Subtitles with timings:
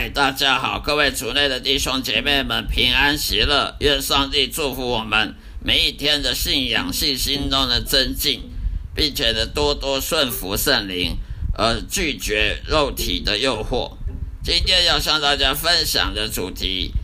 [0.00, 8.40] 嗨，大家好，各位族内的弟兄姐妹们平安喜乐，愿上帝祝福我们每一天的信仰信心都能增进，
[8.94, 11.18] 并且呢多多顺服圣灵，
[11.52, 13.92] 而拒绝肉体的诱惑。
[14.42, 16.94] 今天要向大家分享的主题，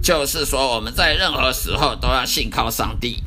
[0.00, 3.24] 就是说我们在任何时候都要信靠上帝，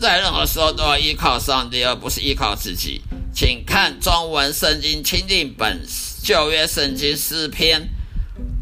[0.00, 3.02] 在任何时候都要依靠上帝，而不是依靠自己。
[3.34, 5.84] 请看中文圣经钦定本
[6.28, 7.88] 旧约圣经诗篇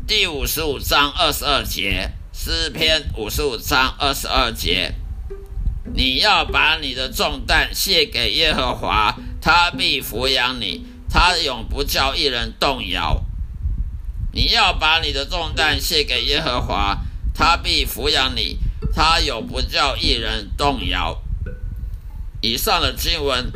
[0.06, 4.94] 第五十五章二十二节，诗篇五十五章二十二节，
[5.92, 13.24] 你要把你的重担卸给耶和华，他必抚养你，他永不叫一人动摇。
[14.32, 16.98] 你要把你的重担卸给耶和华，
[17.34, 18.58] 他必抚养你，
[18.94, 21.20] 他永不叫一人动摇。
[22.40, 23.50] 以上的经文。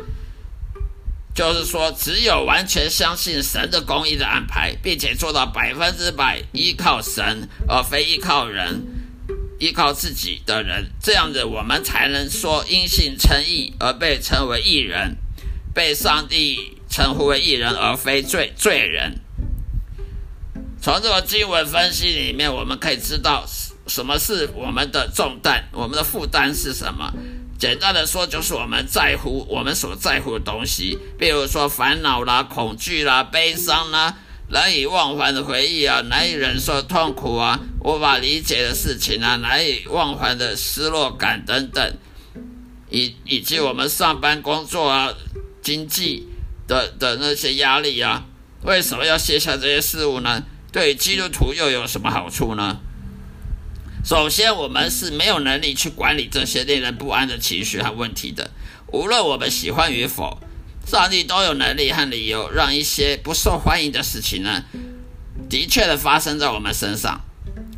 [1.33, 8.83] 就是说，只有完全相信神的公义的安排，并且做到百分之百依靠神，而非依靠人、
[9.57, 15.15] 依靠自己的人，这样子我们才能说因信称义而被称为义人，
[15.73, 19.19] 被上帝称呼为义人，而非罪罪人。
[20.81, 23.45] 从这个经文分析里面，我们可以知道
[23.87, 27.13] 什么是我们的重担，我们的负担是什么。
[27.61, 34.17] 简单的说，就是我们在乎我们所在乎的东西，比如说烦恼啦、恐惧啦、悲伤啦、
[34.49, 41.93] 难以忘怀的回忆啊、难以忍受痛苦啊、无法理解的事情啊、难以忘怀的失落感等等，
[42.89, 45.13] 以以及我们上班工作啊、
[45.61, 46.27] 经济
[46.67, 48.25] 的的那些压力啊，
[48.63, 50.41] 为什么要卸下这些事物呢？
[50.71, 52.79] 对基督徒又有什么好处呢？
[54.03, 58.49] 首先，我们是没有能力去管理这些令人不安的情绪和问题的。
[58.87, 60.39] 无论我们喜欢与否，
[60.85, 64.63] 上帝都有能力和理由让一些不受欢迎的事情呢，
[65.47, 67.21] 的确的发生在我们身上。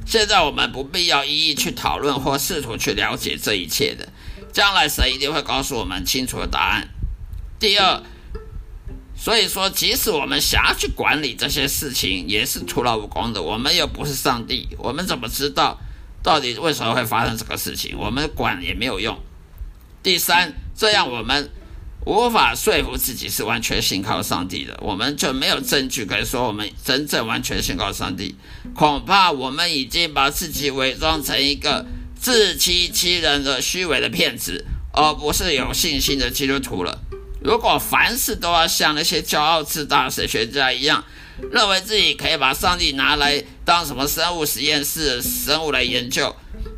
[0.06, 4.07] 现在我们不必要一一去讨论或试图去了解这一切的，
[4.53, 6.88] 将来神一定会告诉我们清楚的答案。
[7.59, 8.01] 第二，
[9.16, 13.41] 所以说，即使我们想要去管理这些事情，也是徒劳无功的。
[13.41, 15.79] 我们又不是上帝，我们怎么知道？
[16.23, 17.95] 到底为什么会发生这个事情？
[17.97, 19.19] 我们管也没有用。
[20.01, 21.51] 第三，这样我们
[22.06, 28.35] 无法说服自己是完全信靠上帝的，我们就没有证据可以说我们真正完全信靠上帝。
[28.73, 31.85] 恐怕我们已经把自己伪装成一个
[32.19, 37.00] 自欺欺人的虚伪的骗子，而不是有信心的基督徒了。
[37.41, 41.03] 如果凡事都要像那些骄傲自大的神学家一样，
[41.51, 46.35] 认为自己可以把上帝拿来当什么生物实验室生物来研究，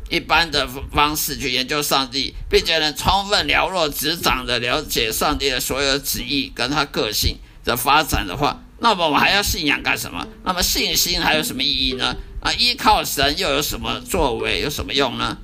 [0.08, 10.26] 一般的方式去研究上帝，并且能充分了若指掌的了解上帝的所有旨意跟他个性的发展的话，那么我还要信仰干什么？
[10.44, 12.16] 那么信心还有什么意义呢？
[12.40, 14.60] 啊，依靠神又有什么作为？
[14.60, 15.36] 有什么用呢？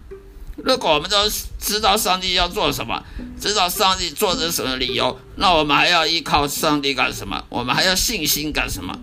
[0.56, 1.16] 如果我们都
[1.58, 3.02] 知道上帝要做什么，
[3.40, 7.44] 知道上帝做的什么理由，那我们还要依靠上帝干什么？
[7.48, 8.98] 我们还要信心干什么？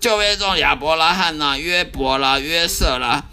[0.00, 3.24] 旧约中亚伯拉罕呐、约伯啦、约瑟啦，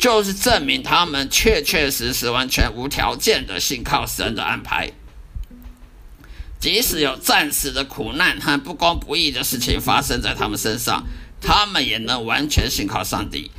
[0.00, 4.90] 就是证明他们确确实实、完全无条件的信靠神的安排，
[6.58, 11.04] 即使有暂时的苦难和不公不义的事情发生在他们身上，
[11.40, 13.52] 他们也能完全信靠上帝。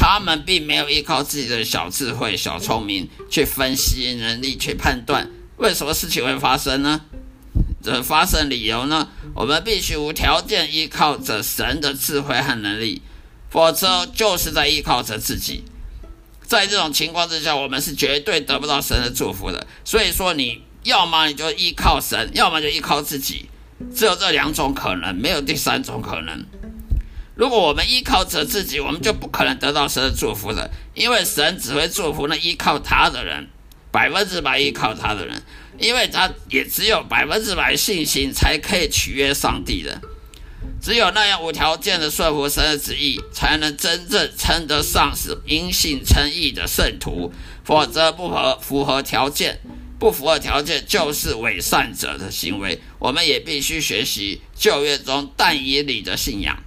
[0.00, 7.02] 他们并没有依靠自己的小智慧、小聪明去分析能力、去判断为什么事情会发生呢？
[7.82, 9.10] 这发生理由呢？
[9.34, 13.02] 我们必须无条件依靠着神的智慧和能力，
[13.50, 15.64] 否则就是在依靠着自己。
[16.46, 19.66] 在这种情况之下，我们是绝对得不到神的祝福的。
[19.84, 23.50] 所以说，你要么你就依靠神，要么就依靠自己，
[23.94, 26.42] 只有这两种可能，没有第三种可能。
[27.40, 33.48] 如果我们依靠着自己，我们就不可能得到神的祝福的，因为神只会祝福那依靠他的人，
[33.90, 35.42] 百分之百依靠他的人，
[35.78, 40.02] 因为他也只有百分之百信心才可以取悦上帝的，
[40.82, 47.32] 只有那样无条件的顺服神的旨意，才能真正称得上是因信称义的圣徒，
[47.64, 49.58] 否则不合符合条件，
[49.98, 52.82] 不符合条件就是伪善者的行为。
[52.98, 56.62] 我们也必须学习旧约中但以理的信仰。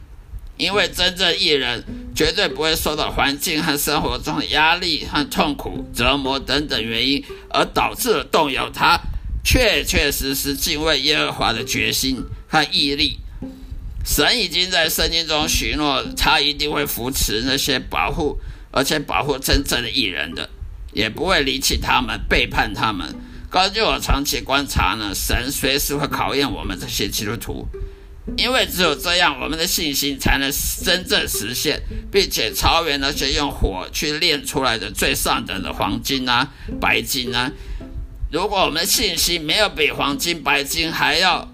[0.57, 1.83] 因为真正艺人
[2.15, 8.99] 绝对不会受到环境和生活中的压力和痛苦、折磨等等原因而导致了动摇他
[9.43, 13.19] 确确实实敬畏耶和华的决心和毅力。
[14.05, 18.37] 神已经在圣经中许诺，他一定会扶持那些保护
[18.71, 20.49] 而且保护真正的艺人的，
[20.93, 23.15] 也不会离弃他们、背叛他们。
[23.49, 27.67] 根据我长期观察呢，神随时会考验我们这些基督徒。
[28.37, 30.51] 因为只有这样，我们的信心才能
[30.83, 31.81] 真正实现，
[32.11, 36.49] 并且超越那些用火去炼出来的最上等的黄金啊、
[36.79, 37.51] 白金啊。
[38.31, 41.51] 如果我们的信心没有比黄金、白金还要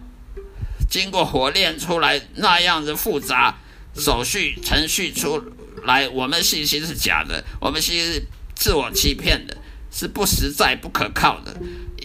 [0.89, 3.59] 经过火炼出来那样的复杂
[3.95, 5.43] 手续程序出
[5.83, 8.23] 来，我们信心是假的，我们信心是
[8.55, 9.57] 自我欺骗的，
[9.91, 11.57] 是不实在、不可靠的。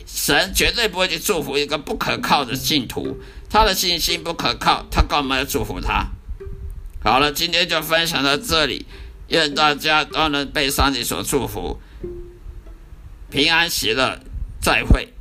[0.06, 3.18] 神绝对不会去祝福一个不可靠的信徒。
[3.54, 6.08] 他的信心不可靠，他干嘛要祝福他？
[7.04, 8.84] 好了，今天就分享到这里，
[9.28, 11.78] 愿大家都能被上帝所祝福，
[13.30, 14.18] 平安喜乐，
[14.60, 15.13] 再会。